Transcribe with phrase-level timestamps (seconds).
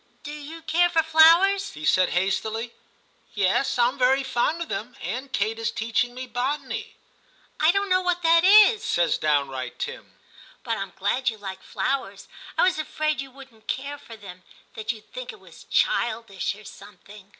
[0.23, 2.73] 'Do you care for flowers?' he said hastily.
[3.05, 6.95] * Yes, Tm very fond of them; Aunt Kate is teaching me botany.'
[7.29, 10.17] * I don't know what that is,' says down right Tim,
[10.63, 12.27] 'but I'm glad you like flowers.
[12.57, 14.41] I was afraid you wouldn't care for them;
[14.73, 17.29] that you'd think it was childish or something.'